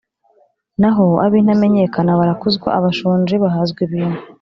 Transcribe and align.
naho 0.81 1.05
abintamenyekana 1.25 2.19
barakuzwa, 2.19 2.67
abashonji 2.77 3.35
bahazwa 3.43 3.79
ibintu 3.87 4.19